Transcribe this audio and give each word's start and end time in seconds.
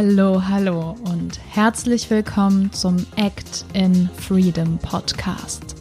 Hallo, 0.00 0.40
hallo 0.46 0.94
und 1.10 1.40
herzlich 1.50 2.08
willkommen 2.08 2.72
zum 2.72 3.04
Act 3.16 3.64
in 3.72 4.08
Freedom 4.10 4.78
Podcast. 4.78 5.74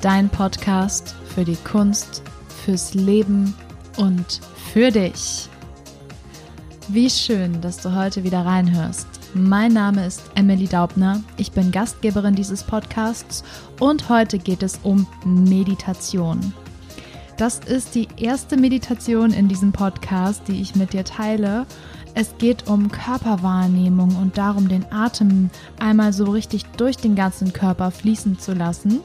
Dein 0.00 0.28
Podcast 0.28 1.16
für 1.34 1.44
die 1.44 1.56
Kunst, 1.56 2.22
fürs 2.64 2.94
Leben 2.94 3.52
und 3.96 4.40
für 4.72 4.92
dich. 4.92 5.48
Wie 6.86 7.10
schön, 7.10 7.60
dass 7.60 7.78
du 7.78 7.96
heute 7.96 8.22
wieder 8.22 8.46
reinhörst. 8.46 9.08
Mein 9.34 9.72
Name 9.72 10.06
ist 10.06 10.22
Emily 10.36 10.68
Daubner, 10.68 11.20
ich 11.36 11.50
bin 11.50 11.72
Gastgeberin 11.72 12.36
dieses 12.36 12.62
Podcasts 12.62 13.42
und 13.80 14.08
heute 14.08 14.38
geht 14.38 14.62
es 14.62 14.78
um 14.84 15.04
Meditation. 15.24 16.54
Das 17.38 17.58
ist 17.58 17.96
die 17.96 18.06
erste 18.16 18.56
Meditation 18.56 19.32
in 19.32 19.48
diesem 19.48 19.72
Podcast, 19.72 20.42
die 20.46 20.62
ich 20.62 20.76
mit 20.76 20.92
dir 20.92 21.04
teile 21.04 21.66
es 22.16 22.38
geht 22.38 22.66
um 22.66 22.90
Körperwahrnehmung 22.90 24.16
und 24.16 24.38
darum, 24.38 24.68
den 24.68 24.90
Atem 24.90 25.50
einmal 25.78 26.14
so 26.14 26.24
richtig 26.24 26.64
durch 26.78 26.96
den 26.96 27.14
ganzen 27.14 27.52
Körper 27.52 27.90
fließen 27.90 28.38
zu 28.38 28.54
lassen. 28.54 29.00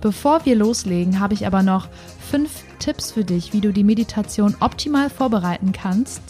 Bevor 0.00 0.46
wir 0.46 0.54
loslegen, 0.54 1.18
habe 1.18 1.34
ich 1.34 1.44
aber 1.44 1.64
noch 1.64 1.88
fünf 2.30 2.62
Tipps 2.78 3.10
für 3.10 3.24
dich, 3.24 3.52
wie 3.52 3.60
du 3.60 3.72
die 3.72 3.82
Meditation 3.82 4.54
optimal 4.60 5.10
vorbereiten 5.10 5.72
kannst. 5.72 6.22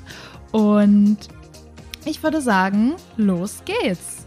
Und 0.53 1.19
ich 2.07 2.23
würde 2.23 2.41
sagen, 2.41 2.95
los 3.19 3.63
geht's. 3.67 4.25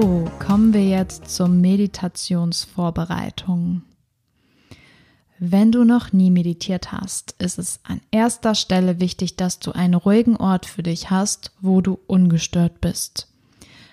So, 0.00 0.30
kommen 0.38 0.72
wir 0.72 0.86
jetzt 0.86 1.28
zur 1.28 1.48
Meditationsvorbereitung. 1.48 3.82
Wenn 5.40 5.72
du 5.72 5.82
noch 5.82 6.12
nie 6.12 6.30
meditiert 6.30 6.92
hast, 6.92 7.34
ist 7.40 7.58
es 7.58 7.80
an 7.82 8.00
erster 8.12 8.54
Stelle 8.54 9.00
wichtig, 9.00 9.34
dass 9.34 9.58
du 9.58 9.72
einen 9.72 9.94
ruhigen 9.94 10.36
Ort 10.36 10.66
für 10.66 10.84
dich 10.84 11.10
hast, 11.10 11.50
wo 11.60 11.80
du 11.80 11.98
ungestört 12.06 12.80
bist. 12.80 13.26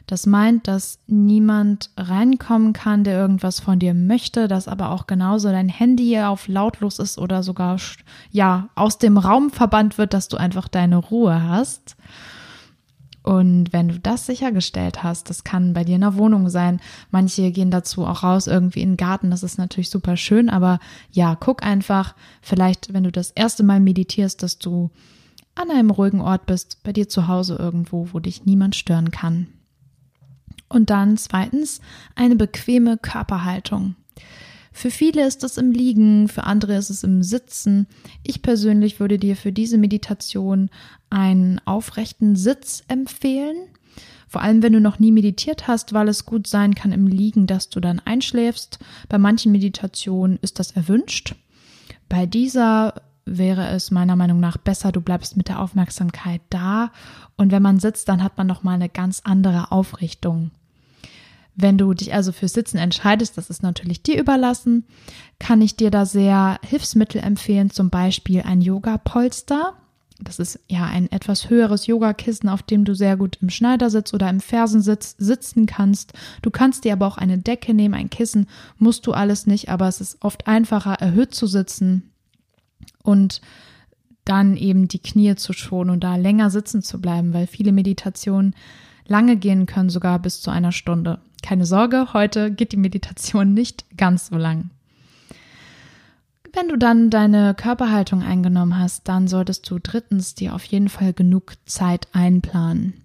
Das 0.05 0.27
meint, 0.27 0.67
dass 0.67 0.99
niemand 1.07 1.89
reinkommen 1.97 2.73
kann, 2.73 3.03
der 3.03 3.17
irgendwas 3.17 3.59
von 3.59 3.79
dir 3.79 3.95
möchte, 3.95 4.47
dass 4.47 4.67
aber 4.67 4.91
auch 4.91 5.07
genauso 5.07 5.49
dein 5.49 5.69
Handy 5.69 6.19
auf 6.19 6.47
lautlos 6.47 6.99
ist 6.99 7.17
oder 7.17 7.41
sogar 7.41 7.79
ja 8.29 8.69
aus 8.75 8.99
dem 8.99 9.17
Raum 9.17 9.49
verbannt 9.49 9.97
wird, 9.97 10.13
dass 10.13 10.27
du 10.27 10.37
einfach 10.37 10.67
deine 10.67 10.97
Ruhe 10.97 11.41
hast. 11.41 11.95
Und 13.25 13.73
wenn 13.73 13.87
du 13.87 13.99
das 13.99 14.27
sichergestellt 14.27 15.01
hast, 15.01 15.31
das 15.31 15.43
kann 15.43 15.73
bei 15.73 15.83
dir 15.83 15.95
in 15.95 16.01
der 16.01 16.15
Wohnung 16.15 16.47
sein. 16.47 16.79
Manche 17.09 17.51
gehen 17.51 17.71
dazu 17.71 18.05
auch 18.05 18.21
raus 18.21 18.45
irgendwie 18.45 18.81
in 18.81 18.91
den 18.91 18.97
Garten. 18.97 19.31
Das 19.31 19.41
ist 19.41 19.57
natürlich 19.57 19.89
super 19.89 20.15
schön. 20.15 20.47
Aber 20.47 20.77
ja, 21.09 21.33
guck 21.33 21.63
einfach, 21.63 22.13
vielleicht, 22.43 22.93
wenn 22.93 23.03
du 23.03 23.11
das 23.11 23.31
erste 23.31 23.63
Mal 23.63 23.79
meditierst, 23.79 24.43
dass 24.43 24.59
du 24.59 24.91
an 25.55 25.71
einem 25.71 25.89
ruhigen 25.89 26.21
Ort 26.21 26.45
bist, 26.45 26.83
bei 26.83 26.93
dir 26.93 27.09
zu 27.09 27.27
Hause 27.27 27.55
irgendwo, 27.55 28.09
wo 28.13 28.19
dich 28.19 28.45
niemand 28.45 28.75
stören 28.75 29.09
kann. 29.09 29.47
Und 30.69 30.91
dann 30.91 31.17
zweitens 31.17 31.81
eine 32.13 32.35
bequeme 32.35 32.95
Körperhaltung. 32.99 33.95
Für 34.77 34.91
viele 34.91 35.25
ist 35.25 35.41
es 35.45 35.57
im 35.57 35.71
Liegen, 35.71 36.27
für 36.27 36.43
andere 36.43 36.75
ist 36.75 36.89
es 36.89 37.05
im 37.05 37.23
Sitzen. 37.23 37.87
Ich 38.23 38.41
persönlich 38.41 38.99
würde 38.99 39.17
dir 39.17 39.37
für 39.37 39.53
diese 39.53 39.77
Meditation 39.77 40.69
einen 41.09 41.61
aufrechten 41.63 42.35
Sitz 42.35 42.83
empfehlen. 42.89 43.55
Vor 44.27 44.41
allem, 44.41 44.61
wenn 44.61 44.73
du 44.73 44.81
noch 44.81 44.99
nie 44.99 45.13
meditiert 45.13 45.69
hast, 45.69 45.93
weil 45.93 46.09
es 46.09 46.25
gut 46.25 46.45
sein 46.45 46.75
kann 46.75 46.91
im 46.91 47.07
Liegen, 47.07 47.47
dass 47.47 47.69
du 47.69 47.79
dann 47.79 48.01
einschläfst. 48.03 48.79
Bei 49.07 49.17
manchen 49.17 49.53
Meditationen 49.53 50.39
ist 50.41 50.59
das 50.59 50.71
erwünscht. 50.71 51.35
Bei 52.09 52.25
dieser 52.25 52.95
wäre 53.23 53.69
es 53.69 53.91
meiner 53.91 54.17
Meinung 54.17 54.41
nach 54.41 54.57
besser, 54.57 54.91
du 54.91 54.99
bleibst 54.99 55.37
mit 55.37 55.47
der 55.47 55.61
Aufmerksamkeit 55.61 56.41
da 56.49 56.91
und 57.37 57.53
wenn 57.53 57.63
man 57.63 57.79
sitzt, 57.79 58.09
dann 58.09 58.21
hat 58.21 58.37
man 58.37 58.45
noch 58.45 58.63
mal 58.63 58.73
eine 58.73 58.89
ganz 58.89 59.21
andere 59.23 59.71
Aufrichtung. 59.71 60.51
Wenn 61.55 61.77
du 61.77 61.93
dich 61.93 62.13
also 62.13 62.31
fürs 62.31 62.53
Sitzen 62.53 62.77
entscheidest, 62.77 63.37
das 63.37 63.49
ist 63.49 63.63
natürlich 63.63 64.03
dir 64.03 64.19
überlassen, 64.19 64.85
kann 65.39 65.61
ich 65.61 65.77
dir 65.77 65.89
da 65.89 66.05
sehr 66.05 66.59
Hilfsmittel 66.63 67.21
empfehlen, 67.21 67.69
zum 67.69 67.89
Beispiel 67.89 68.41
ein 68.41 68.61
Yoga-Polster. 68.61 69.73
Das 70.19 70.39
ist 70.39 70.59
ja 70.67 70.85
ein 70.85 71.11
etwas 71.11 71.49
höheres 71.49 71.87
Yogakissen, 71.87 72.49
auf 72.49 72.63
dem 72.63 72.85
du 72.85 72.93
sehr 72.93 73.17
gut 73.17 73.37
im 73.41 73.49
Schneidersitz 73.49 74.13
oder 74.13 74.29
im 74.29 74.39
Fersensitz 74.39 75.15
sitzen 75.17 75.65
kannst. 75.65 76.13
Du 76.41 76.51
kannst 76.51 76.83
dir 76.83 76.93
aber 76.93 77.07
auch 77.07 77.17
eine 77.17 77.37
Decke 77.37 77.73
nehmen, 77.73 77.93
ein 77.93 78.09
Kissen, 78.09 78.47
musst 78.77 79.07
du 79.07 79.13
alles 79.13 79.45
nicht, 79.45 79.69
aber 79.69 79.87
es 79.87 80.01
ist 80.01 80.17
oft 80.21 80.47
einfacher, 80.47 80.93
erhöht 80.93 81.35
zu 81.35 81.47
sitzen 81.47 82.11
und 83.03 83.41
dann 84.25 84.57
eben 84.57 84.87
die 84.87 84.99
Knie 84.99 85.35
zu 85.35 85.53
schonen 85.53 85.91
und 85.91 86.03
da 86.03 86.15
länger 86.15 86.49
sitzen 86.49 86.81
zu 86.81 86.99
bleiben, 86.99 87.33
weil 87.33 87.47
viele 87.47 87.71
Meditationen 87.71 88.55
lange 89.07 89.37
gehen 89.37 89.65
können, 89.67 89.89
sogar 89.89 90.19
bis 90.19 90.41
zu 90.41 90.49
einer 90.49 90.71
Stunde. 90.71 91.19
Keine 91.45 91.67
Sorge, 91.67 92.07
heute 92.13 92.49
geht 92.49 92.71
die 92.71 92.77
Meditation 92.77 93.53
nicht 93.53 93.85
ganz 93.97 94.29
so 94.29 94.35
lang. 94.35 94.71
Wenn 96.53 96.69
du 96.69 96.75
dann 96.75 97.11
deine 97.11 97.53
Körperhaltung 97.53 98.23
eingenommen 98.23 98.79
hast, 98.79 99.07
dann 99.07 99.27
solltest 99.27 99.69
du 99.69 99.77
drittens 99.77 100.33
dir 100.33 100.55
auf 100.55 100.63
jeden 100.65 100.89
Fall 100.89 101.13
genug 101.13 101.53
Zeit 101.67 102.07
einplanen. 102.13 103.03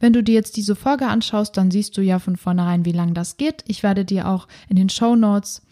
Wenn 0.00 0.12
du 0.12 0.22
dir 0.22 0.34
jetzt 0.34 0.58
diese 0.58 0.76
Folge 0.76 1.06
anschaust, 1.06 1.56
dann 1.56 1.70
siehst 1.70 1.96
du 1.96 2.02
ja 2.02 2.18
von 2.18 2.36
vornherein, 2.36 2.84
wie 2.84 2.92
lang 2.92 3.14
das 3.14 3.38
geht. 3.38 3.64
Ich 3.66 3.82
werde 3.82 4.04
dir 4.04 4.28
auch 4.28 4.48
in 4.68 4.76
den 4.76 4.90
Show 4.90 5.16
Notes 5.16 5.62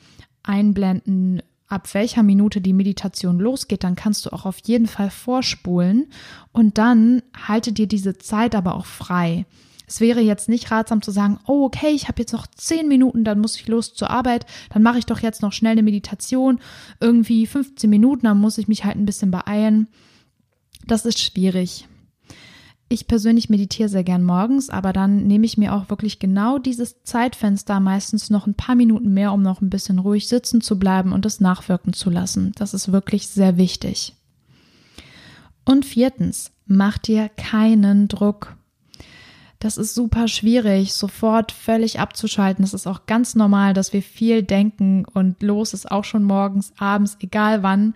einblenden, 0.43 1.43
ab 1.69 1.93
welcher 1.93 2.23
Minute 2.23 2.63
die 2.63 2.73
Meditation 2.73 3.39
losgeht. 3.39 3.85
Dann 3.85 3.95
kannst 3.95 4.25
du 4.25 4.31
auch 4.33 4.47
auf 4.47 4.57
jeden 4.65 4.87
Fall 4.87 5.11
vorspulen 5.11 6.07
und 6.53 6.79
dann 6.79 7.21
halte 7.47 7.75
dir 7.75 7.87
diese 7.87 8.17
Zeit 8.17 8.55
aber 8.55 8.75
auch 8.75 8.87
frei. 8.87 9.45
Es 9.87 10.01
wäre 10.01 10.21
jetzt 10.21 10.49
nicht 10.49 10.71
ratsam 10.71 11.03
zu 11.03 11.11
sagen, 11.11 11.39
oh, 11.47 11.65
okay, 11.65 11.91
ich 11.91 12.09
habe 12.09 12.21
jetzt 12.21 12.33
noch 12.33 12.47
zehn 12.47 12.89
Minuten, 12.89 13.25
dann 13.25 13.41
muss 13.41 13.57
ich 13.57 13.69
los 13.69 13.95
zur 13.95 14.11
Arbeit, 14.11 14.47
dann 14.71 14.83
mache 14.83 14.99
ich 14.99 15.07
doch 15.07 15.21
jetzt 15.21 15.43
noch 15.43 15.53
schnell 15.53 15.73
eine 15.73 15.83
Meditation, 15.83 16.59
irgendwie 17.01 17.47
15 17.47 17.89
Minuten, 17.89 18.27
dann 18.27 18.41
muss 18.41 18.59
ich 18.59 18.69
mich 18.69 18.85
halt 18.85 18.97
ein 18.97 19.07
bisschen 19.07 19.31
beeilen. 19.31 19.89
Das 20.87 21.07
ist 21.07 21.21
schwierig. 21.21 21.87
Ich 22.89 23.09
persönlich 23.09 23.51
meditiere 23.51 23.89
sehr 23.89 24.05
gern 24.05 24.23
morgens, 24.23 24.71
aber 24.71 24.93
dann 24.93 25.27
nehme 25.27 25.45
ich 25.45 25.59
mir 25.59 25.75
auch 25.75 25.91
wirklich 25.91 26.21
genau 26.21 26.59
dieses 26.59 27.03
Zeitfenster, 27.03 27.81
meistens 27.81 28.31
noch 28.31 28.47
ein 28.47 28.55
paar 28.55 28.77
Minuten 28.77 29.13
mehr, 29.13 29.33
um 29.33 29.43
noch 29.43 29.61
ein 29.61 29.71
bisschen 29.71 29.99
ruhig 29.99 30.29
sitzen 30.29 30.61
zu 30.61 30.79
bleiben 30.79 31.13
und 31.13 31.27
es 31.27 31.41
nachwirken 31.41 31.93
zu 31.93 32.11
lassen. 32.11 32.53
Das 32.55 32.75
ist 32.75 32.93
wirklich 32.93 33.27
sehr 33.27 33.57
wichtig. 33.57 34.15
Und 35.65 35.85
viertens, 35.85 36.53
mach 36.67 36.97
dir 36.99 37.29
keinen 37.29 38.07
Druck 38.07 38.56
das 39.59 39.79
ist 39.79 39.95
super 39.95 40.29
schwierig, 40.29 40.93
sofort 40.93 41.51
völlig 41.51 41.99
abzuschalten. 41.99 42.65
Es 42.65 42.75
ist 42.75 42.87
auch 42.87 43.07
ganz 43.07 43.35
normal, 43.35 43.73
dass 43.73 43.93
wir 43.93 44.03
viel 44.03 44.43
denken 44.43 45.05
und 45.07 45.43
los 45.43 45.73
ist 45.73 45.91
auch 45.91 46.05
schon 46.05 46.25
morgens, 46.25 46.73
abends, 46.79 47.17
egal 47.21 47.63
wann. 47.63 47.95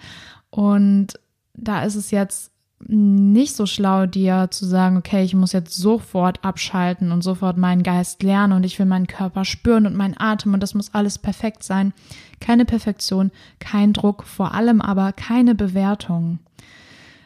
Und 0.49 1.09
da 1.55 1.83
ist 1.83 1.97
es 1.97 2.11
jetzt 2.11 2.51
nicht 2.87 3.55
so 3.55 3.67
schlau, 3.67 4.07
dir 4.07 4.49
zu 4.51 4.65
sagen, 4.65 4.97
okay, 4.97 5.23
ich 5.23 5.35
muss 5.35 5.53
jetzt 5.53 5.77
sofort 5.77 6.43
abschalten 6.43 7.13
und 7.13 7.21
sofort 7.21 7.59
meinen 7.59 7.83
Geist 7.83 8.23
lernen 8.23 8.55
und 8.55 8.65
ich 8.65 8.79
will 8.79 8.87
meinen 8.87 9.07
Körper 9.07 9.45
spüren 9.45 9.87
und 9.87 9.97
meinen 9.97 10.19
Atem 10.19 10.55
und 10.55 10.63
das 10.63 10.75
muss 10.75 10.95
alles 10.95 11.19
perfekt 11.19 11.63
sein. 11.63 11.93
Keine 12.41 12.65
Perfektion, 12.65 13.33
kein 13.59 13.93
Druck, 13.93 14.23
vor 14.25 14.55
allem 14.55 14.81
aber 14.81 15.13
keine 15.13 15.55
Bewertung. 15.55 16.39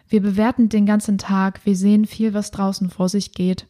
Wir 0.08 0.22
bewerten 0.22 0.69
den 0.69 0.87
ganzen 0.87 1.19
Tag, 1.19 1.60
wir 1.64 1.76
sehen 1.76 2.04
viel, 2.04 2.34
was 2.34 2.50
draußen 2.50 2.90
vor 2.90 3.08
sich 3.08 3.32
geht 3.32 3.66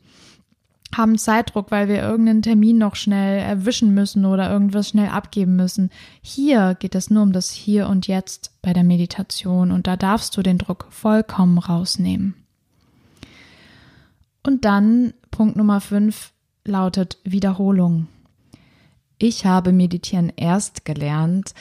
haben 0.94 1.18
Zeitdruck, 1.18 1.70
weil 1.70 1.88
wir 1.88 2.02
irgendeinen 2.02 2.42
Termin 2.42 2.78
noch 2.78 2.94
schnell 2.94 3.40
erwischen 3.40 3.94
müssen 3.94 4.24
oder 4.24 4.50
irgendwas 4.50 4.90
schnell 4.90 5.08
abgeben 5.08 5.56
müssen. 5.56 5.90
Hier 6.22 6.76
geht 6.78 6.94
es 6.94 7.10
nur 7.10 7.22
um 7.22 7.32
das 7.32 7.50
Hier 7.50 7.88
und 7.88 8.06
Jetzt 8.06 8.52
bei 8.62 8.72
der 8.72 8.84
Meditation 8.84 9.70
und 9.70 9.86
da 9.86 9.96
darfst 9.96 10.36
du 10.36 10.42
den 10.42 10.58
Druck 10.58 10.86
vollkommen 10.90 11.58
rausnehmen. 11.58 12.34
Und 14.42 14.64
dann 14.64 15.14
Punkt 15.30 15.56
Nummer 15.56 15.80
5 15.80 16.32
lautet 16.64 17.18
Wiederholung. 17.24 18.06
Ich 19.18 19.46
habe 19.46 19.72
Meditieren 19.72 20.32
erst 20.36 20.84
gelernt, 20.84 21.54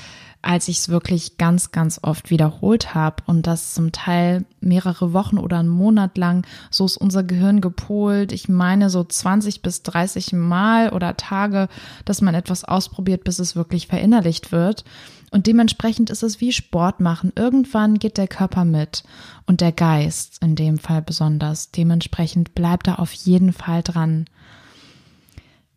als 0.44 0.68
ich 0.68 0.78
es 0.78 0.90
wirklich 0.90 1.38
ganz, 1.38 1.72
ganz 1.72 2.00
oft 2.04 2.30
wiederholt 2.30 2.94
habe 2.94 3.24
und 3.26 3.48
das 3.48 3.74
zum 3.74 3.92
Teil 3.92 4.46
mehrere 4.60 5.14
Wochen 5.14 5.38
oder 5.38 5.58
einen 5.58 5.70
Monat 5.70 6.18
lang, 6.18 6.46
so 6.70 6.86
ist 6.86 6.98
unser 6.98 7.24
Gehirn 7.24 7.62
gepolt. 7.62 8.32
Ich 8.34 8.50
meine 8.50 8.90
so 8.90 9.04
20 9.04 9.62
bis 9.62 9.84
30 9.84 10.34
Mal 10.34 10.90
oder 10.90 11.16
Tage, 11.18 11.70
dass 12.04 12.22
man 12.22 12.36
etwas 12.36 12.66
ausprobiert, 12.66 13.24
bis 13.24 13.40
es 13.40 13.56
wirklich 13.56 13.88
verinnerlicht 13.88 14.52
wird. 14.52 14.84
Und 15.32 15.48
dementsprechend 15.48 16.10
ist 16.10 16.24
es 16.24 16.42
wie 16.42 16.52
Sport 16.52 17.00
machen. 17.00 17.32
Irgendwann 17.36 17.98
geht 17.98 18.18
der 18.18 18.28
Körper 18.28 18.66
mit 18.66 19.04
und 19.48 19.62
der 19.62 19.72
Geist 19.72 20.44
in 20.44 20.56
dem 20.56 20.78
Fall 20.78 21.02
besonders. 21.02 21.72
Dementsprechend 21.72 22.54
bleibt 22.54 22.88
er 22.88 23.00
auf 23.00 23.14
jeden 23.14 23.54
Fall 23.54 23.82
dran. 23.82 24.26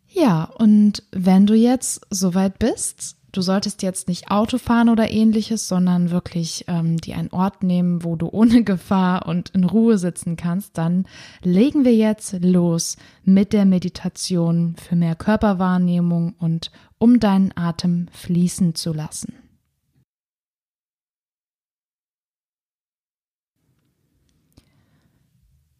Ja, 0.09 0.43
und 0.43 1.03
wenn 1.11 1.45
du 1.45 1.53
jetzt 1.53 2.01
soweit 2.09 2.59
bist, 2.59 3.16
du 3.31 3.41
solltest 3.41 3.83
jetzt 3.83 4.07
nicht 4.07 4.31
Auto 4.31 4.57
fahren 4.57 4.89
oder 4.89 5.09
ähnliches, 5.11 5.67
sondern 5.67 6.11
wirklich 6.11 6.65
ähm, 6.67 6.97
dir 6.97 7.17
einen 7.17 7.31
Ort 7.31 7.63
nehmen, 7.63 8.03
wo 8.03 8.15
du 8.15 8.29
ohne 8.29 8.63
Gefahr 8.65 9.27
und 9.27 9.49
in 9.49 9.63
Ruhe 9.63 9.97
sitzen 9.97 10.35
kannst, 10.35 10.77
dann 10.77 11.05
legen 11.41 11.85
wir 11.85 11.95
jetzt 11.95 12.33
los 12.41 12.97
mit 13.23 13.53
der 13.53 13.65
Meditation 13.65 14.75
für 14.77 14.95
mehr 14.95 15.15
Körperwahrnehmung 15.15 16.35
und 16.39 16.71
um 16.97 17.19
deinen 17.19 17.55
Atem 17.55 18.07
fließen 18.11 18.75
zu 18.75 18.93
lassen. 18.93 19.33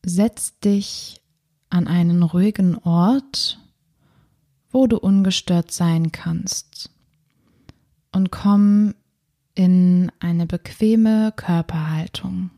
Setz 0.05 0.57
dich 0.59 1.21
an 1.69 1.88
einen 1.88 2.23
ruhigen 2.23 2.77
Ort, 2.77 3.59
wo 4.69 4.88
du 4.88 4.97
ungestört 4.97 5.71
sein 5.71 6.13
kannst 6.13 6.91
und 8.17 8.31
komm 8.31 8.95
in 9.53 10.11
eine 10.19 10.47
bequeme 10.47 11.31
Körperhaltung. 11.35 12.49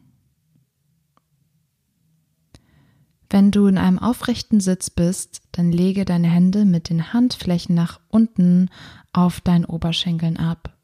Wenn 3.30 3.52
du 3.52 3.68
in 3.68 3.78
einem 3.78 4.00
aufrechten 4.00 4.62
Sitz 4.62 4.90
bist, 4.90 5.42
dann 5.52 5.74
lege 5.74 6.06
deine 6.06 6.30
Hände 6.30 6.64
mit 6.64 6.90
den 6.90 7.12
Handflächen 7.12 7.76
nach 7.76 8.00
unten 8.08 8.70
auf 9.12 9.42
deinen 9.42 9.66
Oberschenkeln 9.66 10.38
ab. 10.38 10.78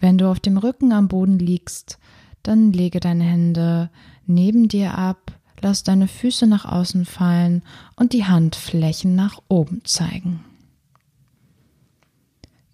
Wenn 0.00 0.16
du 0.16 0.30
auf 0.30 0.40
dem 0.40 0.56
Rücken 0.56 0.94
am 0.94 1.08
Boden 1.08 1.38
liegst, 1.38 1.98
dann 2.42 2.72
lege 2.72 2.98
deine 2.98 3.24
Hände 3.24 3.90
neben 4.24 4.68
dir 4.68 4.96
ab, 4.96 5.38
lass 5.60 5.82
deine 5.82 6.08
Füße 6.08 6.46
nach 6.46 6.64
außen 6.64 7.04
fallen 7.04 7.62
und 7.94 8.14
die 8.14 8.24
Handflächen 8.24 9.14
nach 9.14 9.42
oben 9.48 9.84
zeigen. 9.84 10.45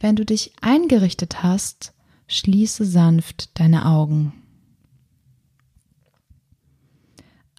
Wenn 0.02 0.16
du 0.16 0.25
dich 0.25 0.52
eingerichtet 0.60 1.44
hast, 1.44 1.94
schließe 2.26 2.84
sanft 2.84 3.60
deine 3.60 3.87
Augen. 3.87 4.32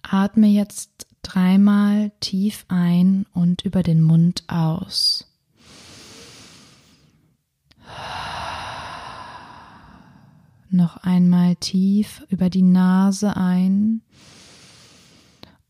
Atme 0.02 0.48
jetzt 0.48 1.06
dreimal 1.22 2.12
tief 2.20 2.66
ein 2.68 3.24
und 3.32 3.62
über 3.64 3.82
den 3.82 4.02
Mund 4.02 4.44
aus. 4.46 5.26
Noch 10.68 10.98
einmal 10.98 11.56
tief 11.56 12.26
über 12.28 12.50
die 12.50 12.60
Nase 12.60 13.38
ein 13.38 14.02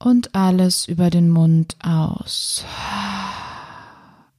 und 0.01 0.35
alles 0.35 0.89
über 0.89 1.11
den 1.11 1.31
Mund 1.31 1.77
aus. 1.85 2.65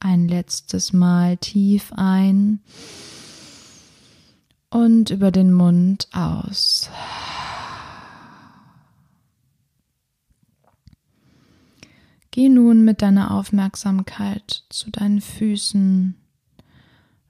Ein 0.00 0.28
letztes 0.28 0.92
Mal 0.92 1.36
tief 1.38 1.92
ein 1.96 2.60
und 4.70 5.10
über 5.10 5.30
den 5.30 5.52
Mund 5.52 6.08
aus. 6.12 6.90
Geh 12.30 12.50
nun 12.50 12.84
mit 12.84 13.00
deiner 13.00 13.30
Aufmerksamkeit 13.30 14.64
zu 14.68 14.90
deinen 14.90 15.22
Füßen. 15.22 16.14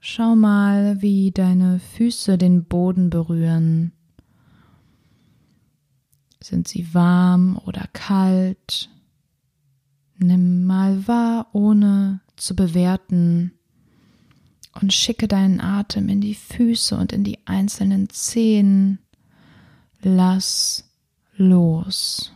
Schau 0.01 0.35
mal, 0.35 1.01
wie 1.01 1.31
deine 1.31 1.79
Füße 1.79 2.37
den 2.37 2.65
Boden 2.65 3.09
berühren. 3.09 3.93
Sind 6.43 6.67
sie 6.67 6.93
warm 6.93 7.57
oder 7.65 7.87
kalt? 7.93 8.89
Nimm 10.17 10.65
mal 10.65 11.07
wahr, 11.07 11.47
ohne 11.53 12.19
zu 12.37 12.55
bewerten 12.55 13.51
und 14.81 14.93
schicke 14.93 15.27
deinen 15.27 15.59
Atem 15.59 16.09
in 16.09 16.21
die 16.21 16.35
Füße 16.35 16.95
und 16.95 17.11
in 17.11 17.23
die 17.23 17.39
einzelnen 17.45 18.09
Zehen. 18.09 18.99
Lass 20.01 20.89
los. 21.35 22.31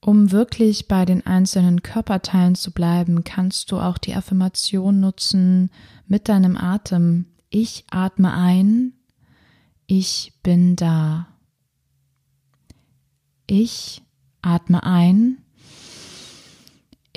Um 0.00 0.32
wirklich 0.32 0.88
bei 0.88 1.04
den 1.04 1.26
einzelnen 1.26 1.82
Körperteilen 1.82 2.54
zu 2.54 2.72
bleiben, 2.72 3.22
kannst 3.22 3.70
du 3.70 3.78
auch 3.78 3.98
die 3.98 4.14
Affirmation 4.14 4.98
nutzen 4.98 5.70
mit 6.06 6.28
deinem 6.28 6.56
Atem. 6.56 7.26
Ich 7.50 7.84
atme 7.90 8.32
ein, 8.32 8.94
ich 9.86 10.32
bin 10.42 10.76
da. 10.76 11.26
Ich 13.46 14.02
atme 14.40 14.84
ein. 14.84 15.38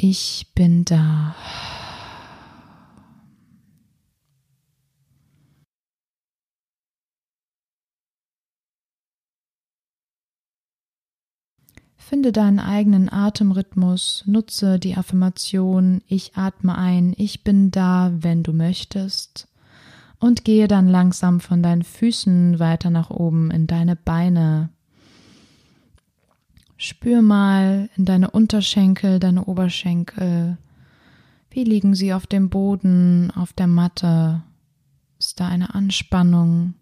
Ich 0.05 0.47
bin 0.53 0.83
da. 0.83 1.33
Finde 11.95 12.33
deinen 12.33 12.59
eigenen 12.59 13.09
Atemrhythmus, 13.09 14.25
nutze 14.27 14.77
die 14.77 14.97
Affirmation 14.97 16.01
Ich 16.09 16.35
atme 16.35 16.77
ein, 16.77 17.13
ich 17.15 17.45
bin 17.45 17.71
da, 17.71 18.11
wenn 18.13 18.43
du 18.43 18.51
möchtest 18.51 19.47
und 20.19 20.43
gehe 20.43 20.67
dann 20.67 20.89
langsam 20.89 21.39
von 21.39 21.63
deinen 21.63 21.83
Füßen 21.83 22.59
weiter 22.59 22.89
nach 22.89 23.09
oben 23.09 23.51
in 23.51 23.67
deine 23.67 23.95
Beine. 23.95 24.67
Spür 26.83 27.21
mal 27.21 27.89
in 27.95 28.03
deine 28.03 28.31
Unterschenkel, 28.31 29.17
deine 29.17 29.45
Oberschenkel. 29.45 30.57
Wie 31.49 31.63
liegen 31.63 31.95
sie 31.95 32.13
auf 32.13 32.27
dem 32.27 32.49
Boden, 32.49 33.31
auf 33.31 33.53
der 33.53 33.67
Matte? 33.67 34.43
Ist 35.17 35.39
da 35.39 35.47
eine 35.47 35.75
Anspannung? 35.75 36.73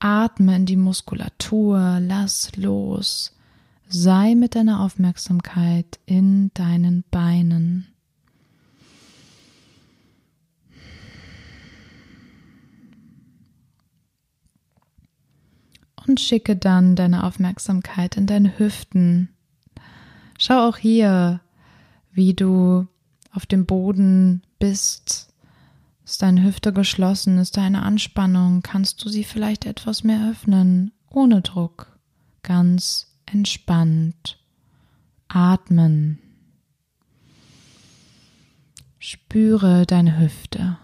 Atme 0.00 0.56
in 0.56 0.66
die 0.66 0.76
Muskulatur, 0.76 1.98
lass 2.02 2.54
los. 2.56 3.34
Sei 3.88 4.34
mit 4.34 4.54
deiner 4.54 4.80
Aufmerksamkeit 4.80 5.98
in 6.04 6.50
deinen 6.52 7.02
Beinen. 7.10 7.86
Und 16.06 16.20
schicke 16.20 16.56
dann 16.56 16.96
deine 16.96 17.24
Aufmerksamkeit 17.24 18.16
in 18.16 18.26
deine 18.26 18.58
Hüften. 18.58 19.28
Schau 20.38 20.68
auch 20.68 20.76
hier, 20.76 21.40
wie 22.12 22.34
du 22.34 22.86
auf 23.32 23.46
dem 23.46 23.66
Boden 23.66 24.42
bist. 24.58 25.32
Ist 26.04 26.22
deine 26.22 26.42
Hüfte 26.42 26.72
geschlossen? 26.72 27.38
Ist 27.38 27.56
da 27.56 27.62
eine 27.62 27.82
Anspannung? 27.82 28.62
Kannst 28.62 29.04
du 29.04 29.08
sie 29.08 29.24
vielleicht 29.24 29.66
etwas 29.66 30.04
mehr 30.04 30.30
öffnen? 30.30 30.92
Ohne 31.10 31.42
Druck. 31.42 31.98
Ganz 32.42 33.14
entspannt. 33.24 34.38
Atmen. 35.28 36.18
Spüre 38.98 39.86
deine 39.86 40.18
Hüfte. 40.18 40.78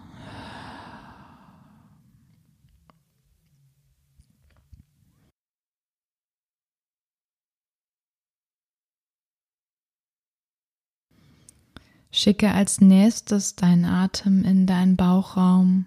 Schicke 12.11 12.51
als 12.51 12.81
nächstes 12.81 13.55
deinen 13.55 13.85
Atem 13.85 14.43
in 14.43 14.65
deinen 14.65 14.95
Bauchraum 14.95 15.85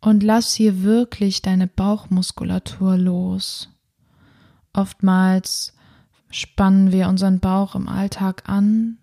und 0.00 0.22
lass 0.22 0.54
hier 0.54 0.82
wirklich 0.82 1.42
deine 1.42 1.66
Bauchmuskulatur 1.66 2.96
los. 2.96 3.68
Oftmals 4.72 5.74
spannen 6.30 6.90
wir 6.90 7.08
unseren 7.08 7.40
Bauch 7.40 7.74
im 7.74 7.88
Alltag 7.88 8.48
an 8.48 8.98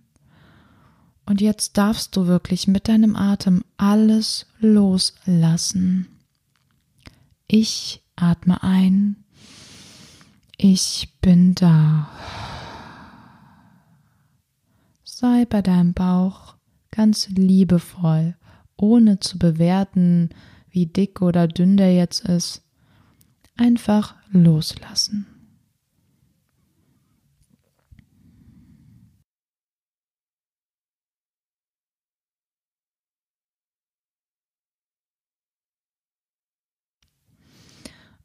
und 1.25 1.39
jetzt 1.39 1.77
darfst 1.77 2.15
du 2.15 2.27
wirklich 2.27 2.67
mit 2.67 2.88
deinem 2.88 3.15
Atem 3.15 3.63
alles 3.77 4.48
loslassen. 4.60 6.08
Ich 7.48 8.01
atme 8.15 8.63
ein. 8.63 9.24
Ich 10.58 11.10
bin 11.22 11.55
da. 11.55 12.10
Sei 15.22 15.46
bei 15.46 15.62
deinem 15.62 15.94
Bauch 15.94 16.56
ganz 16.90 17.30
liebevoll, 17.30 18.36
ohne 18.75 19.20
zu 19.20 19.38
bewerten, 19.38 20.30
wie 20.72 20.88
dick 20.88 21.22
oder 21.22 21.48
dünn 21.48 21.78
der 21.78 21.94
jetzt 21.94 22.28
ist. 22.28 22.63
Einfach 23.56 24.16
loslassen. 24.32 25.28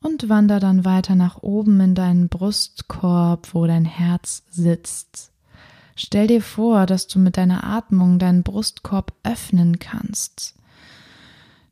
und 0.01 0.29
wander 0.29 0.61
dann 0.61 0.85
weiter 0.85 1.17
nach 1.17 1.43
oben 1.43 1.81
in 1.81 1.95
deinen 1.97 2.29
Brustkorb, 2.29 3.53
wo 3.55 3.67
dein 3.67 3.85
Herz 3.85 4.45
sitzt. 4.51 5.36
Stell 5.97 6.27
dir 6.27 6.43
vor, 6.43 6.85
dass 6.85 7.07
du 7.07 7.19
mit 7.19 7.39
deiner 7.39 7.65
Atmung 7.65 8.19
deinen 8.19 8.43
Brustkorb 8.43 9.15
öffnen 9.23 9.79
kannst. 9.79 10.55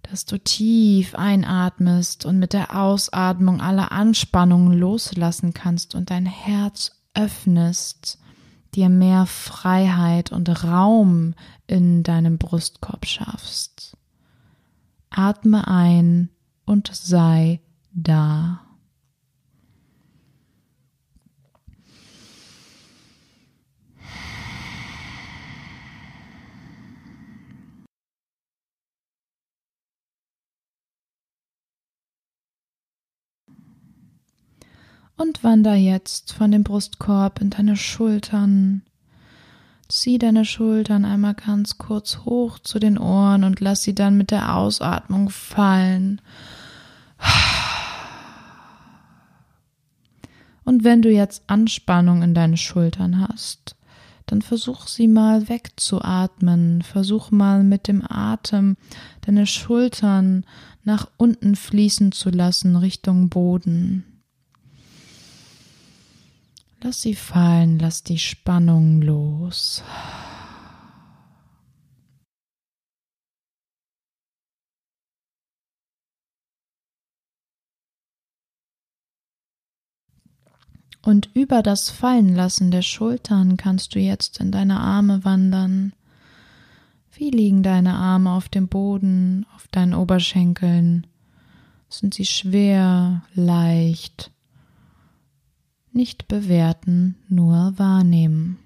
Dass 0.03 0.25
du 0.25 0.39
tief 0.39 1.15
einatmest 1.15 2.25
und 2.25 2.39
mit 2.39 2.55
der 2.55 2.75
Ausatmung 2.75 3.61
alle 3.61 3.91
Anspannungen 3.93 4.73
loslassen 4.79 5.53
kannst 5.53 5.95
und 5.95 6.11
dein 6.11 6.25
Herz 6.25 6.93
öffnest, 7.13 8.19
dir 8.75 8.89
mehr 8.89 9.27
Freiheit 9.27 10.33
und 10.33 10.65
Raum 10.65 11.35
in 11.67 12.03
deinem 12.03 12.39
Brustkorb 12.39 13.07
schaffst. 13.07 13.97
Atme 15.11 15.69
ein 15.69 16.31
und 16.65 16.91
sei 16.93 17.61
da. 17.93 18.61
Und 35.17 35.45
wander 35.45 35.75
jetzt 35.75 36.33
von 36.33 36.51
dem 36.51 36.65
Brustkorb 36.65 37.41
in 37.41 37.51
deine 37.51 37.77
Schultern. 37.77 38.83
Zieh 39.89 40.19
deine 40.19 40.45
Schultern 40.45 41.05
einmal 41.05 41.35
ganz 41.35 41.79
kurz 41.79 42.21
hoch 42.25 42.59
zu 42.59 42.79
den 42.79 42.99
Ohren 42.99 43.45
und 43.45 43.61
lass 43.61 43.83
sie 43.83 43.95
dann 43.95 44.17
mit 44.17 44.31
der 44.31 44.57
Ausatmung 44.57 45.31
fallen. 45.31 46.21
Und 50.65 50.83
wenn 50.83 51.03
du 51.03 51.11
jetzt 51.11 51.43
Anspannung 51.47 52.23
in 52.23 52.35
deinen 52.35 52.57
Schultern 52.57 53.29
hast, 53.29 53.77
dann 54.27 54.41
versuch 54.41 54.87
sie 54.87 55.07
mal 55.07 55.51
wegzuatmen. 55.51 56.81
Versuch 56.83 57.31
mal 57.31 57.63
mit 57.63 57.87
dem 57.87 58.03
Atem 58.09 58.77
deine 59.21 59.47
Schultern 59.47 60.45
nach 60.83 61.11
unten 61.19 61.55
fließen 61.57 62.13
zu 62.13 62.31
lassen 62.31 62.77
Richtung 62.77 63.29
Boden. 63.29 64.14
Lass 66.85 67.01
sie 67.01 67.15
fallen, 67.15 67.79
lass 67.79 68.03
die 68.03 68.19
Spannung 68.19 69.01
los. 69.01 69.83
Und 81.01 81.31
über 81.33 81.63
das 81.63 81.89
Fallenlassen 81.89 82.71
der 82.71 82.83
Schultern 82.83 83.57
kannst 83.57 83.95
du 83.95 83.99
jetzt 83.99 84.39
in 84.41 84.53
deine 84.53 84.79
Arme 84.79 85.25
wandern. 85.25 85.95
Wie 87.15 87.31
liegen 87.31 87.63
deine 87.63 87.95
Arme 87.95 88.31
auf 88.31 88.51
dem 88.51 88.69
Boden, 88.69 89.47
auf 89.57 89.69
deinen 89.69 89.95
Oberschenkeln? 89.95 91.07
Sind 91.89 92.13
sie 92.13 92.27
schwer, 92.27 93.23
leicht? 93.33 94.34
Nicht 95.95 96.29
bewerten, 96.29 97.17
nur 97.29 97.75
wahrnehmen. 97.77 98.59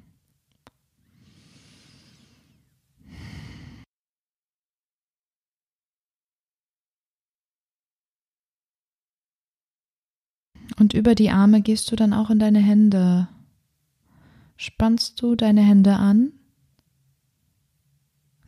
Und 10.79 10.95
über 10.95 11.15
die 11.15 11.31
Arme 11.31 11.61
gehst 11.61 11.91
du 11.91 11.97
dann 11.97 12.13
auch 12.13 12.31
in 12.31 12.39
deine 12.39 12.61
Hände. 12.61 13.29
Spannst 14.57 15.21
du 15.21 15.35
deine 15.35 15.63
Hände 15.63 15.97
an? 15.97 16.33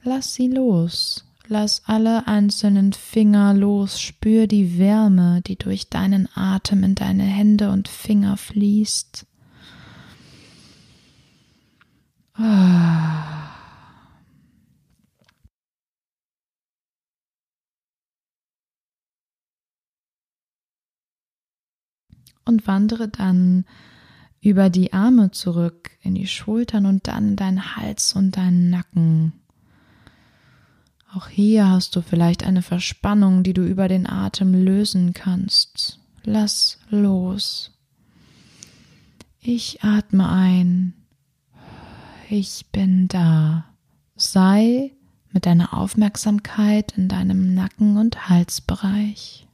Lass 0.03 0.35
sie 0.35 0.49
los. 0.49 1.30
Lass 1.52 1.83
alle 1.87 2.28
einzelnen 2.28 2.92
Finger 2.92 3.54
los, 3.54 4.00
spür 4.00 4.47
die 4.47 4.78
Wärme, 4.78 5.42
die 5.45 5.57
durch 5.57 5.88
deinen 5.88 6.28
Atem 6.33 6.85
in 6.85 6.95
deine 6.95 7.25
Hände 7.25 7.71
und 7.73 7.88
Finger 7.88 8.37
fließt. 8.37 9.26
Ah. 12.35 13.50
Und 22.45 22.69
wandere 22.69 23.09
dann 23.09 23.64
über 24.40 24.71
die 24.71 24.92
Arme 24.92 25.33
zurück 25.33 25.90
in 26.00 26.14
die 26.14 26.28
Schultern 26.28 26.87
und 26.87 27.09
dann 27.09 27.30
in 27.30 27.37
deinen 27.37 27.75
Hals 27.75 28.14
und 28.14 28.37
deinen 28.37 28.71
Nacken. 28.71 29.33
Auch 31.12 31.29
hier 31.29 31.69
hast 31.69 31.97
du 31.97 32.02
vielleicht 32.02 32.45
eine 32.45 32.62
Verspannung, 32.62 33.43
die 33.43 33.52
du 33.52 33.64
über 33.67 33.88
den 33.88 34.09
Atem 34.09 34.55
lösen 34.55 35.12
kannst. 35.12 35.99
Lass 36.23 36.79
los. 36.88 37.73
Ich 39.40 39.83
atme 39.83 40.29
ein. 40.29 40.95
Ich 42.29 42.67
bin 42.71 43.09
da. 43.09 43.64
Sei 44.14 44.93
mit 45.33 45.47
deiner 45.47 45.75
Aufmerksamkeit 45.76 46.97
in 46.97 47.09
deinem 47.09 47.55
Nacken- 47.55 47.97
und 47.97 48.29
Halsbereich. 48.29 49.49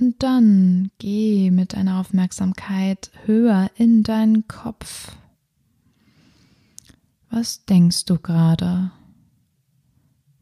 Und 0.00 0.22
dann 0.22 0.90
geh 0.96 1.50
mit 1.50 1.74
deiner 1.74 2.00
Aufmerksamkeit 2.00 3.10
höher 3.26 3.70
in 3.76 4.02
deinen 4.02 4.48
Kopf. 4.48 5.14
Was 7.28 7.66
denkst 7.66 8.06
du 8.06 8.18
gerade? 8.18 8.92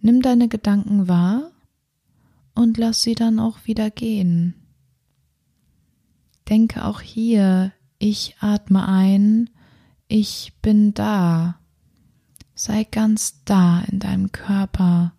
Nimm 0.00 0.22
deine 0.22 0.46
Gedanken 0.46 1.08
wahr 1.08 1.50
und 2.54 2.78
lass 2.78 3.02
sie 3.02 3.16
dann 3.16 3.40
auch 3.40 3.58
wieder 3.64 3.90
gehen. 3.90 4.54
Denke 6.48 6.84
auch 6.84 7.00
hier, 7.00 7.72
ich 7.98 8.36
atme 8.38 8.86
ein, 8.86 9.50
ich 10.06 10.52
bin 10.62 10.94
da. 10.94 11.58
Sei 12.54 12.84
ganz 12.84 13.42
da 13.44 13.80
in 13.80 13.98
deinem 13.98 14.30
Körper. 14.30 15.14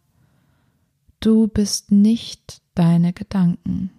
Du 1.20 1.48
bist 1.48 1.92
nicht 1.92 2.62
deine 2.74 3.12
Gedanken. 3.12 3.92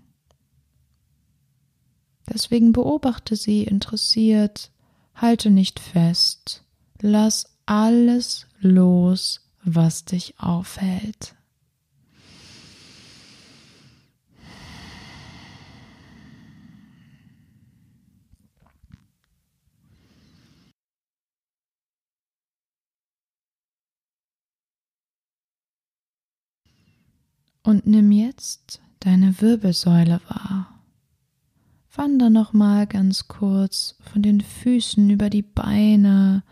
Deswegen 2.33 2.71
beobachte 2.73 3.35
sie 3.35 3.65
interessiert, 3.65 4.71
halte 5.15 5.51
nicht 5.51 5.81
fest, 5.81 6.63
lass 7.01 7.57
alles 7.67 8.47
los, 8.61 9.51
was 9.65 10.05
dich 10.05 10.39
aufhält. 10.39 11.35
Und 27.63 27.87
nimm 27.87 28.13
jetzt 28.13 28.81
deine 29.01 29.41
Wirbelsäule 29.41 30.21
wahr. 30.29 30.70
Wander 31.97 32.31
nochmal 32.31 32.87
ganz 32.87 33.27
kurz 33.27 33.97
von 34.01 34.23
den 34.23 34.41
Füßen 34.41 35.11
über 35.11 35.29
die 35.29 35.43
Beine, 35.43 36.45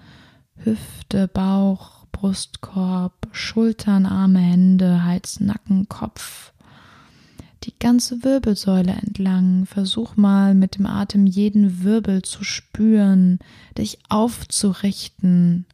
Hüfte, 0.57 1.29
Bauch, 1.29 2.07
Brustkorb, 2.11 3.29
Schultern, 3.31 4.05
Arme, 4.05 4.41
Hände, 4.41 5.05
Hals, 5.05 5.39
Nacken, 5.39 5.89
Kopf. 5.89 6.53
Die 7.63 7.79
ganze 7.79 8.25
Wirbelsäule 8.25 8.93
entlang. 8.93 9.67
Versuch 9.67 10.17
mal 10.17 10.55
mit 10.55 10.79
dem 10.79 10.87
Atem 10.87 11.27
jeden 11.27 11.85
Wirbel 11.85 12.23
zu 12.23 12.43
spüren, 12.43 13.39
dich 13.77 13.99
aufzurichten 14.09 15.67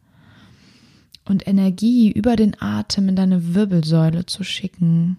und 1.25 1.47
Energie 1.47 2.13
über 2.13 2.37
den 2.37 2.61
Atem 2.61 3.09
in 3.09 3.17
deine 3.17 3.55
Wirbelsäule 3.55 4.27
zu 4.27 4.45
schicken. 4.45 5.17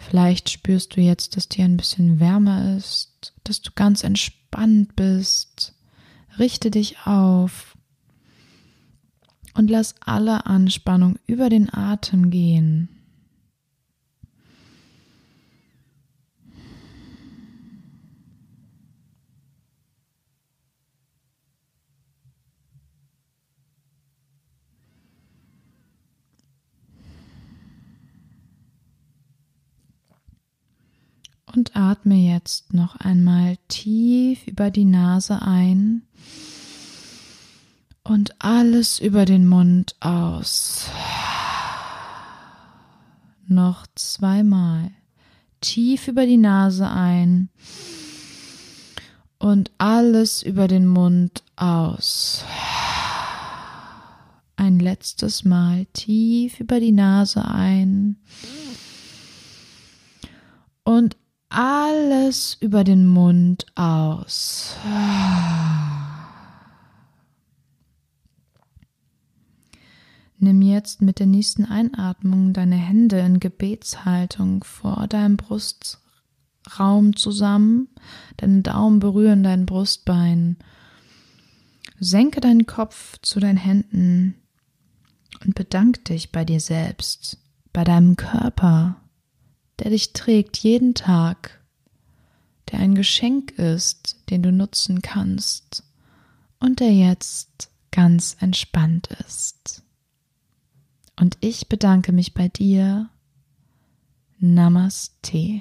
Vielleicht 0.00 0.48
spürst 0.48 0.96
du 0.96 1.02
jetzt, 1.02 1.36
dass 1.36 1.48
dir 1.48 1.64
ein 1.64 1.76
bisschen 1.76 2.18
wärmer 2.20 2.76
ist, 2.76 3.34
dass 3.44 3.60
du 3.60 3.70
ganz 3.74 4.02
entspannt 4.02 4.96
bist. 4.96 5.74
Richte 6.38 6.70
dich 6.70 6.96
auf 7.04 7.76
und 9.54 9.70
lass 9.70 9.94
alle 10.00 10.46
Anspannung 10.46 11.18
über 11.26 11.50
den 11.50 11.72
Atem 11.72 12.30
gehen. 12.30 12.99
Und 31.52 31.74
atme 31.74 32.14
jetzt 32.14 32.72
noch 32.72 32.96
einmal 32.96 33.56
tief 33.66 34.46
über 34.46 34.70
die 34.70 34.84
Nase 34.84 35.42
ein 35.42 36.02
und 38.04 38.34
alles 38.38 39.00
über 39.00 39.24
den 39.24 39.48
Mund 39.48 39.96
aus. 39.98 40.86
Noch 43.48 43.86
zweimal. 43.96 44.92
Tief 45.60 46.06
über 46.06 46.24
die 46.24 46.36
Nase 46.36 46.88
ein 46.88 47.50
und 49.38 49.72
alles 49.78 50.42
über 50.42 50.68
den 50.68 50.86
Mund 50.86 51.42
aus. 51.56 52.44
Ein 54.54 54.78
letztes 54.78 55.44
Mal 55.44 55.86
tief 55.92 56.60
über 56.60 56.78
die 56.78 56.92
Nase 56.92 57.44
ein 57.44 58.18
und 60.84 61.16
alles 61.50 62.56
über 62.60 62.84
den 62.84 63.06
Mund 63.06 63.66
aus. 63.74 64.76
Nimm 70.38 70.62
jetzt 70.62 71.02
mit 71.02 71.18
der 71.18 71.26
nächsten 71.26 71.66
Einatmung 71.66 72.54
deine 72.54 72.76
Hände 72.76 73.18
in 73.18 73.40
Gebetshaltung 73.40 74.64
vor 74.64 75.06
deinem 75.06 75.36
Brustraum 75.36 77.14
zusammen. 77.14 77.88
Deine 78.38 78.62
Daumen 78.62 79.00
berühren 79.00 79.42
dein 79.42 79.66
Brustbein. 79.66 80.56
Senke 81.98 82.40
deinen 82.40 82.64
Kopf 82.64 83.18
zu 83.20 83.40
deinen 83.40 83.58
Händen 83.58 84.34
und 85.44 85.54
bedank 85.54 86.06
dich 86.06 86.32
bei 86.32 86.46
dir 86.46 86.60
selbst, 86.60 87.36
bei 87.74 87.84
deinem 87.84 88.16
Körper, 88.16 88.99
der 89.80 89.90
dich 89.90 90.12
trägt 90.12 90.58
jeden 90.58 90.94
Tag, 90.94 91.60
der 92.70 92.80
ein 92.80 92.94
Geschenk 92.94 93.52
ist, 93.52 94.16
den 94.30 94.42
du 94.42 94.52
nutzen 94.52 95.02
kannst 95.02 95.82
und 96.58 96.80
der 96.80 96.92
jetzt 96.92 97.70
ganz 97.90 98.36
entspannt 98.40 99.08
ist. 99.26 99.82
Und 101.18 101.36
ich 101.40 101.68
bedanke 101.68 102.12
mich 102.12 102.34
bei 102.34 102.48
dir. 102.48 103.10
Namaste. 104.38 105.60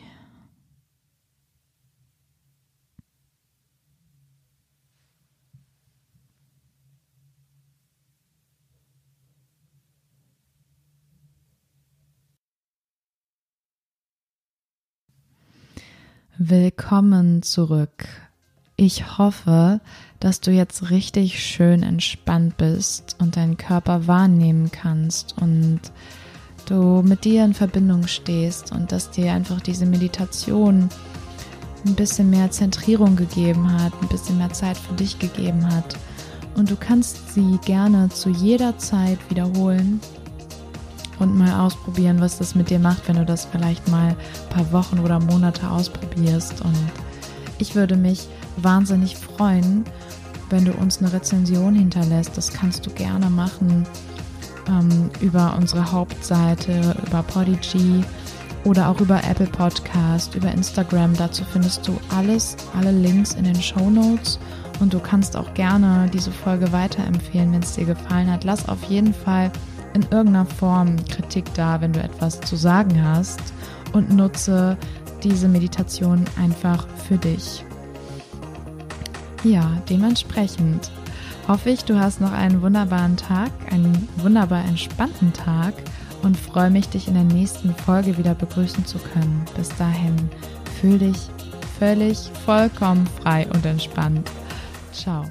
Willkommen 16.42 17.44
zurück. 17.44 18.08
Ich 18.78 19.18
hoffe, 19.18 19.82
dass 20.22 20.40
du 20.40 20.52
jetzt 20.52 20.90
richtig 20.90 21.44
schön 21.44 21.84
entspannt 21.84 22.56
bist 22.56 23.18
und 23.20 23.36
deinen 23.36 23.58
Körper 23.58 24.08
wahrnehmen 24.08 24.72
kannst 24.72 25.36
und 25.42 25.82
du 26.66 27.02
mit 27.02 27.26
dir 27.26 27.44
in 27.44 27.54
Verbindung 27.54 28.08
stehst 28.08 28.72
und 28.72 28.94
dass 28.94 29.12
dir 29.12 29.34
einfach 29.34 29.60
diese 29.60 29.86
Meditation 29.86 30.88
ein 31.86 31.96
bisschen 31.96 32.30
mehr 32.30 32.50
Zentrierung 32.52 33.18
gegeben 33.18 33.74
hat, 33.74 33.92
ein 34.02 34.08
bisschen 34.08 34.38
mehr 34.38 34.54
Zeit 34.54 34.78
für 34.78 34.94
dich 34.94 35.20
gegeben 35.20 35.68
hat. 35.68 35.98
Und 36.56 36.72
du 36.72 36.78
kannst 36.78 37.34
sie 37.34 37.60
gerne 37.66 38.08
zu 38.08 38.30
jeder 38.30 38.78
Zeit 38.78 39.20
wiederholen 39.30 40.00
und 41.20 41.38
mal 41.38 41.66
ausprobieren, 41.66 42.22
was 42.22 42.38
das 42.38 42.56
mit 42.56 42.70
dir 42.70 42.80
macht, 42.80 43.08
wenn 43.08 43.18
du 43.18 43.26
das 43.26 43.46
vielleicht 43.46 43.88
mal 43.88 44.10
ein 44.10 44.50
paar 44.50 44.72
Wochen 44.72 45.00
oder 45.00 45.20
Monate 45.20 45.70
ausprobierst. 45.70 46.62
Und 46.62 46.78
ich 47.58 47.76
würde 47.76 47.96
mich 47.96 48.28
wahnsinnig 48.58 49.18
freuen, 49.18 49.86
wenn 50.50 50.66
du 50.66 50.72
uns 50.74 51.00
eine 51.00 51.12
Rezension 51.14 51.76
hinterlässt. 51.76 52.38
Das 52.38 52.52
kannst 52.52 52.86
du 52.86 52.90
gerne 52.92 53.30
machen 53.30 53.86
ähm, 54.68 55.10
über 55.20 55.56
unsere 55.58 55.92
Hauptseite, 55.92 56.96
über 57.08 57.24
Podigy 57.24 58.04
oder 58.64 58.90
auch 58.90 59.00
über 59.00 59.24
Apple 59.24 59.48
Podcast, 59.48 60.36
über 60.36 60.52
Instagram. 60.52 61.16
Dazu 61.16 61.44
findest 61.52 61.88
du 61.88 62.00
alles, 62.16 62.56
alle 62.78 62.92
Links 62.92 63.34
in 63.34 63.46
den 63.46 63.62
Show 63.62 63.90
Notes. 63.90 64.40
Und 64.80 64.94
du 64.94 65.00
kannst 65.00 65.36
auch 65.36 65.54
gerne 65.54 66.10
diese 66.14 66.32
Folge 66.32 66.72
weiterempfehlen, 66.72 67.52
wenn 67.52 67.62
es 67.62 67.74
dir 67.74 67.86
gefallen 67.86 68.32
hat. 68.32 68.46
Lass 68.46 68.70
auf 68.70 68.82
jeden 68.86 69.14
Fall 69.14 69.52
in 69.94 70.04
irgendeiner 70.04 70.46
Form 70.46 70.96
Kritik 71.08 71.46
da, 71.54 71.82
wenn 71.82 71.94
du 71.94 72.02
etwas 72.02 72.40
zu 72.42 72.56
sagen 72.56 73.04
hast 73.04 73.42
und 73.94 74.14
nutze 74.14 74.78
diese 75.24 75.48
Meditation 75.48 76.26
einfach 76.40 76.88
für 77.08 77.18
dich. 77.18 77.64
Ja, 79.44 79.72
dementsprechend 79.90 80.92
hoffe 81.48 81.70
ich, 81.70 81.86
du 81.86 82.00
hast 82.00 82.22
noch 82.22 82.32
einen 82.32 82.62
wunderbaren 82.62 83.18
Tag, 83.18 83.52
einen 83.72 84.08
wunderbar 84.18 84.64
entspannten 84.66 85.34
Tag 85.34 85.74
und 86.22 86.38
freue 86.38 86.70
mich, 86.70 86.90
dich 86.90 87.08
in 87.08 87.14
der 87.14 87.24
nächsten 87.24 87.74
Folge 87.74 88.18
wieder 88.18 88.36
begrüßen 88.36 88.86
zu 88.86 88.98
können. 88.98 89.46
Bis 89.56 89.70
dahin, 89.78 90.16
fühl 90.80 91.00
dich 91.00 91.30
völlig, 91.80 92.18
vollkommen 92.46 93.08
frei 93.22 93.48
und 93.54 93.66
entspannt. 93.66 94.30
Ciao. 94.92 95.26